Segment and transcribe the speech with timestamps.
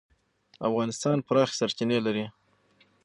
[0.69, 2.25] افغانستان پراخې سرچینې لري.